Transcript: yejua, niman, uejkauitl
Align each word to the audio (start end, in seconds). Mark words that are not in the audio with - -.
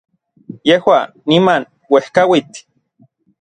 yejua, 0.67 0.99
niman, 1.27 1.63
uejkauitl 1.93 2.55